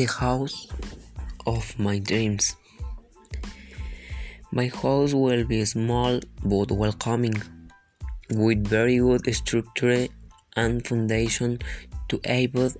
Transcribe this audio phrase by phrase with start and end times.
[0.00, 0.66] the house
[1.46, 2.56] of my dreams.
[4.50, 7.34] My house will be small but welcoming,
[8.30, 10.06] with very good structure
[10.56, 11.58] and foundation
[12.08, 12.76] to avoid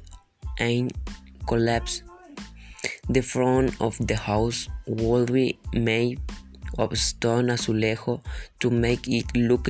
[0.58, 0.88] any
[1.46, 2.02] collapse.
[3.10, 6.20] The front of the house will be made
[6.78, 8.22] of stone azulejo
[8.60, 9.68] to make it look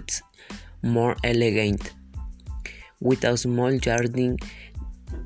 [0.82, 1.94] more elegant,
[3.00, 4.36] with a small garden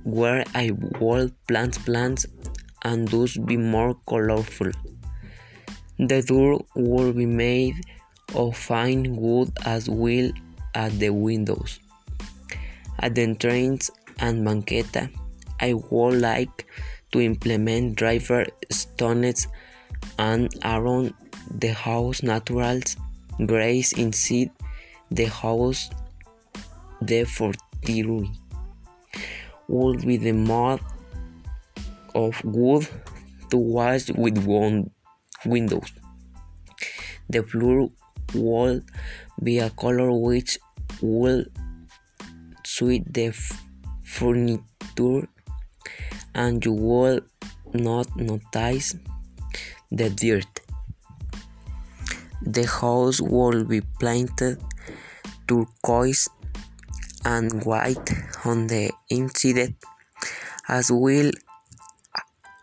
[0.04, 0.70] where I
[1.00, 2.26] will plant plants
[2.82, 4.70] and thus be more colorful.
[5.98, 7.76] The door will be made
[8.34, 10.30] of fine wood as well
[10.74, 11.80] as the windows.
[12.98, 15.10] At the entrance and banqueta,
[15.60, 16.66] I would like
[17.12, 19.46] to implement driver stones
[20.18, 21.14] and around
[21.50, 22.96] the house naturals
[23.46, 24.50] grace inside
[25.10, 25.90] the house
[27.00, 28.30] the fortiori
[29.68, 30.80] would be the mud
[32.14, 32.86] of wood
[33.50, 34.90] to wash with one
[35.44, 35.92] windows.
[37.28, 37.90] The floor
[38.34, 38.80] will
[39.42, 40.58] be a color which
[41.00, 41.44] will
[42.64, 43.32] suit the
[44.02, 45.28] furniture
[46.34, 47.20] and you will
[47.72, 48.94] not notice
[49.90, 50.60] the dirt.
[52.42, 54.60] The house will be painted
[55.48, 56.28] turquoise
[57.24, 58.10] and white
[58.45, 59.75] on the inside
[60.69, 61.31] as well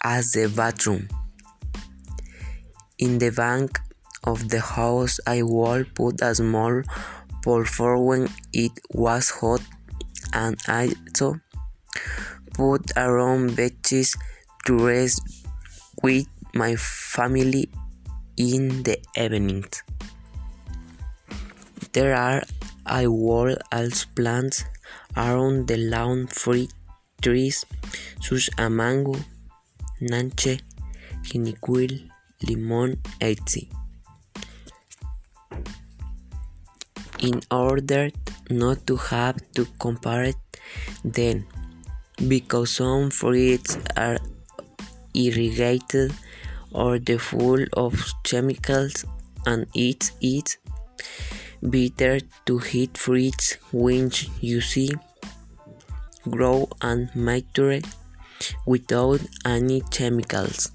[0.04, 1.08] as the bathroom.
[2.98, 3.82] In the back
[4.24, 6.84] of the house I will put a small
[7.44, 9.62] pool for when it was hot
[10.34, 11.40] and I also
[12.54, 14.16] put around benches
[14.66, 15.22] to rest
[16.04, 17.70] with my family
[18.38, 19.84] in the evenings.
[21.94, 22.44] There are
[22.86, 24.66] I will also plant
[25.16, 26.72] around the lawn fruit
[27.22, 27.66] trees
[28.22, 29.16] such as mango,
[30.02, 30.62] nanche,
[31.24, 32.10] jinicuil,
[32.48, 33.68] limon, etc.
[37.20, 38.10] In order
[38.50, 40.34] not to have to compare
[41.04, 41.46] them,
[42.28, 44.20] because some fruits are
[45.14, 46.14] irrigated
[46.72, 47.94] or the full of
[48.24, 49.06] chemicals
[49.46, 50.12] and it
[51.62, 54.92] better to hit fruits which you see
[56.30, 57.80] grow and mature
[58.66, 60.72] without any chemicals.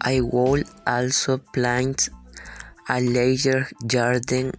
[0.00, 2.08] I will also plant
[2.88, 4.52] a larger garden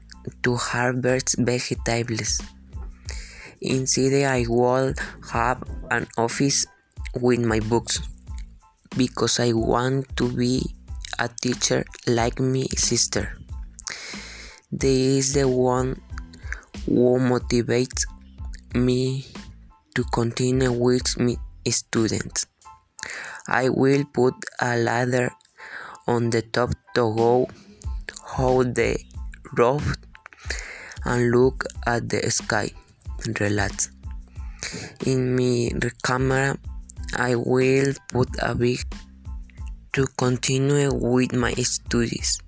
[0.44, 2.42] to harvest vegetables.
[3.62, 4.94] Inside I will
[5.32, 6.66] have an office
[7.16, 8.00] with my books
[8.98, 10.64] because I want to be
[11.20, 13.38] a teacher like my sister.
[14.72, 16.02] This is the one
[16.86, 18.06] who motivates
[18.74, 19.26] me
[19.96, 21.36] to continue with my
[21.70, 22.48] students.
[23.48, 25.32] I will put a ladder
[26.08, 27.48] on the top to go
[28.22, 28.98] hold the
[29.58, 29.96] roof
[31.06, 32.72] and look at the sky.
[33.40, 33.92] Relax.
[35.06, 35.70] In my
[36.04, 36.58] camera,
[37.16, 38.80] I will put a big
[39.94, 42.42] to continue with my studies.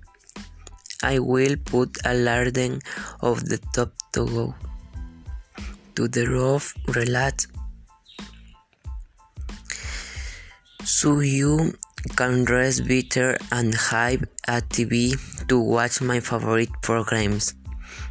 [1.02, 2.80] I will put a garden
[3.20, 4.54] of the top to go
[5.96, 6.74] to the roof.
[6.88, 7.48] Relax.
[10.84, 11.74] So you
[12.14, 15.18] can rest better and have a TV
[15.48, 17.54] to watch my favorite programs.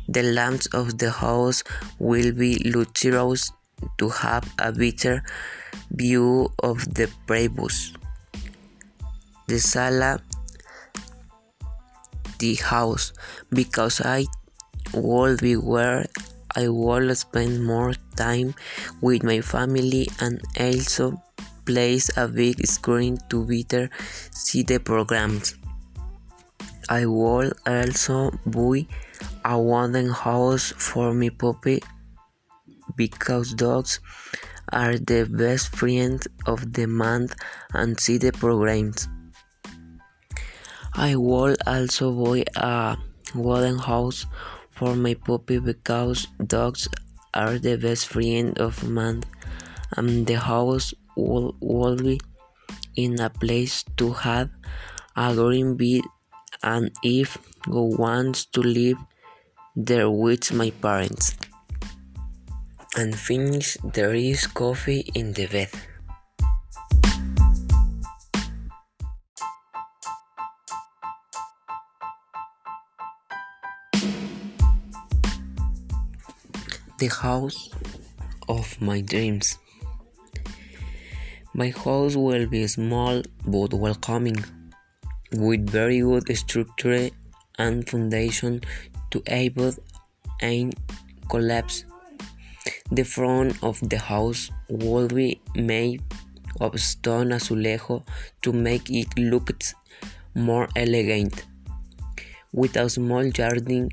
[0.09, 1.63] The lamps of the house
[1.99, 3.51] will be luxurious
[3.97, 5.23] to have a better
[5.91, 7.93] view of the previous.
[9.47, 10.19] The sala,
[12.39, 13.13] the house,
[13.49, 14.25] because I
[14.93, 16.05] will be where
[16.55, 18.55] I will spend more time
[19.01, 21.21] with my family and also
[21.65, 23.89] place a big screen to better
[24.31, 25.55] see the programs.
[26.87, 28.85] I will also buy
[29.43, 31.81] a wooden house for my puppy
[32.95, 33.99] because dogs
[34.71, 37.35] are the best friends of the month
[37.73, 39.07] and see the programs.
[40.93, 42.97] I will also buy a
[43.33, 44.25] wooden house
[44.75, 46.87] for my puppy because dogs
[47.33, 49.25] are the best friend of month
[49.97, 52.19] and the house will, will be
[52.95, 54.49] in a place to have
[55.15, 56.03] a green bed
[56.63, 57.37] and if
[57.69, 58.97] go wants to live
[59.75, 61.35] there with my parents.
[62.97, 65.69] And finish there is coffee in the bed
[77.05, 77.69] the house
[78.49, 79.47] of my dreams
[81.61, 83.21] My house will be small
[83.55, 84.39] but welcoming,
[85.43, 87.09] with very good structure
[87.65, 88.61] and foundation
[89.11, 89.77] to avoid
[90.41, 90.73] any
[91.29, 91.85] collapse.
[92.91, 95.29] The front of the house will be
[95.73, 96.01] made
[96.59, 98.01] of stone azulejo
[98.41, 99.49] to make it look
[100.33, 101.45] more elegant,
[102.51, 103.89] with a small garden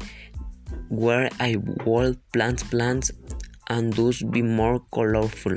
[0.89, 3.11] where I will plant plants
[3.69, 5.57] and thus be more colorful.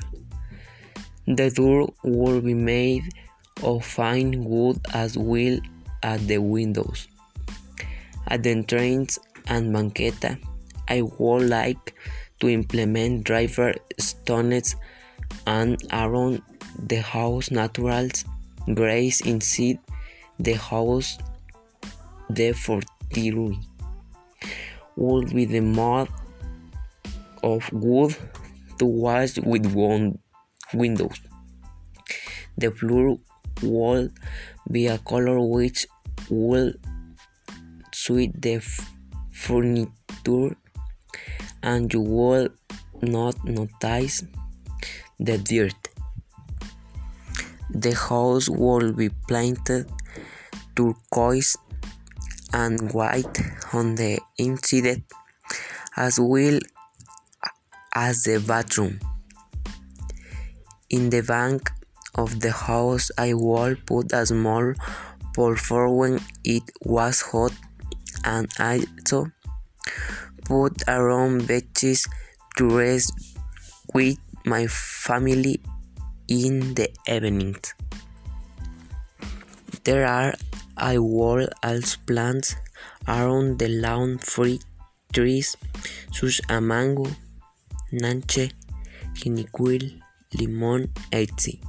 [1.27, 3.03] The door will be made
[3.63, 5.59] of fine wood as well
[6.03, 7.07] as the windows.
[8.27, 10.39] At the entrance and banqueta,
[10.88, 11.95] I would like
[12.39, 14.75] to implement driver stones
[15.47, 16.41] and around
[16.88, 18.25] the house naturals
[18.73, 19.79] grace inside
[20.39, 21.17] the house
[22.29, 23.57] the fortiori
[24.95, 26.07] would be the mud
[27.44, 28.15] of wood
[28.80, 30.19] to wash with one
[30.74, 31.19] windows.
[32.57, 33.18] The floor
[33.62, 34.09] will
[34.71, 35.88] be a color which
[36.30, 36.74] will
[37.94, 38.62] suit the
[39.31, 40.56] furniture
[41.63, 42.50] and you will
[43.01, 44.24] not notice
[45.19, 45.89] the dirt.
[47.69, 49.89] The house will be painted
[50.75, 51.57] turquoise
[52.53, 53.38] and white
[53.75, 55.04] on the inside
[55.98, 56.60] as well
[57.94, 59.00] as the bathroom.
[60.89, 61.72] In the back
[62.16, 64.74] of the house I will put a small
[65.33, 67.54] pool for when it was hot
[68.24, 69.31] and I also
[70.45, 72.07] put around benches
[72.57, 73.12] to rest
[73.94, 75.60] with my family
[76.27, 77.74] in the evenings.
[79.83, 80.33] There are
[80.77, 82.56] I will also plant
[83.07, 84.63] around the lawn fruit
[85.13, 85.55] trees
[86.11, 87.07] such as mango,
[87.91, 88.51] nanche,
[89.13, 90.01] jinicuil,
[90.33, 91.59] limon, etc.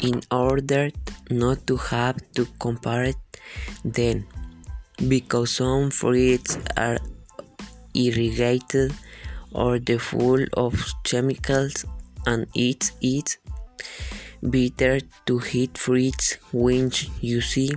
[0.00, 0.90] In order
[1.30, 3.14] not to have to compare
[3.84, 4.26] them,
[5.08, 6.98] because some fruits are
[7.94, 8.92] irrigated
[9.52, 10.74] or the full of
[11.04, 11.86] chemicals
[12.26, 12.90] and it
[14.44, 17.70] better to hit fruits which you see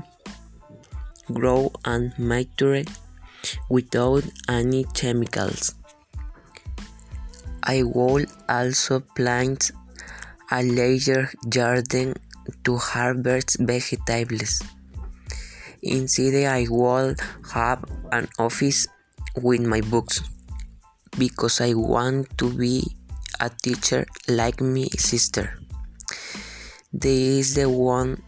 [1.32, 2.84] grow and mature
[3.70, 5.76] without any chemicals.
[7.64, 9.72] I will also plant
[10.52, 12.16] a larger garden
[12.64, 14.62] to harvest vegetables.
[15.82, 17.16] Inside I will
[17.54, 18.88] have an office
[19.36, 20.22] with my books
[21.18, 22.84] because I want to be
[23.40, 25.60] a teacher like my sister.
[26.94, 28.24] This is the one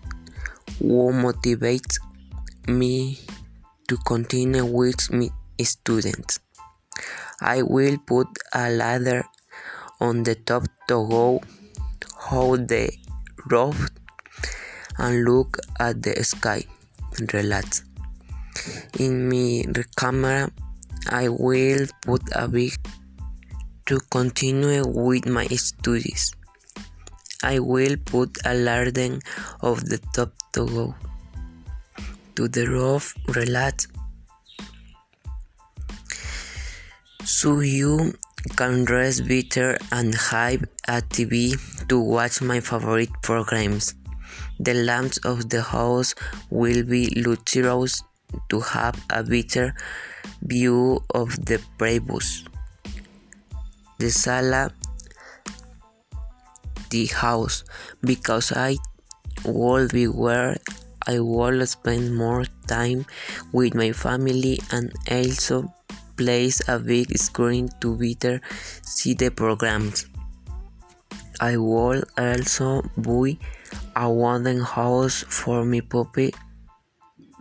[0.79, 1.97] who motivates
[2.67, 3.17] me
[3.87, 5.29] to continue with my
[5.63, 6.39] students.
[7.39, 9.23] I will put a ladder
[10.01, 11.41] on the top to go
[12.15, 12.91] hold the
[13.49, 13.89] roof
[14.97, 16.65] and look at the sky.
[17.33, 17.85] Relax.
[18.99, 19.63] In my
[19.95, 20.51] camera,
[21.09, 22.73] I will put a big
[23.85, 26.35] to continue with my studies.
[27.41, 29.21] I will put a garden
[29.61, 30.95] of the top to go
[32.35, 33.87] to the roof relax
[37.23, 38.13] so you
[38.57, 41.55] can rest better and have a TV
[41.87, 43.95] to watch my favorite programs.
[44.59, 46.15] The lamps of the house
[46.49, 48.03] will be luxurious
[48.49, 49.75] to have a better
[50.41, 52.43] view of the previous.
[53.99, 54.71] The sala
[56.89, 57.63] the house
[58.01, 58.77] because I
[59.45, 60.57] will be where
[61.07, 63.05] I will spend more time
[63.51, 65.73] with my family and also
[66.17, 68.41] place a big screen to better
[68.83, 70.05] see the programs.
[71.39, 73.37] I will also buy
[73.95, 76.33] a wooden house for my puppy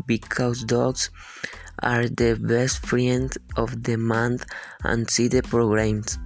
[0.07, 1.11] because dogs
[1.83, 4.47] are the best friends of the month
[4.85, 6.19] and see the programs.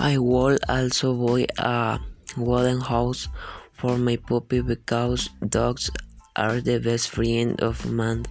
[0.00, 2.00] I will also buy a
[2.34, 3.28] wooden house
[3.74, 5.90] for my puppy because dogs
[6.34, 8.24] are the best friend of man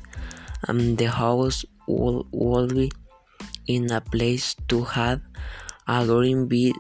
[0.68, 2.92] and the house will, will be
[3.68, 5.22] in a place to have
[5.88, 6.74] a green bed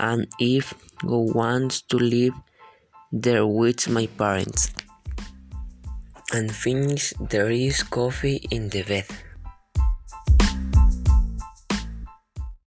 [0.00, 0.74] and if
[1.06, 2.34] go wants to live
[3.12, 4.72] there with my parents.
[6.32, 9.06] And finish there is coffee in the bed